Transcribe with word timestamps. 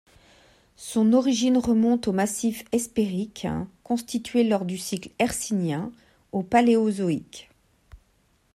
Son 0.77 1.13
origine 1.13 1.59
remonte 1.59 2.07
au 2.07 2.11
massif 2.11 2.63
hespérique, 2.71 3.45
constitué 3.83 4.43
lors 4.43 4.65
du 4.65 4.79
cycle 4.79 5.11
hercynien 5.19 5.91
au 6.31 6.41
paléozoïque. 6.41 7.51